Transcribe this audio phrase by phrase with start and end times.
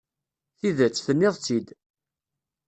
[0.57, 1.67] Tidet, tenniḍ-tt-id.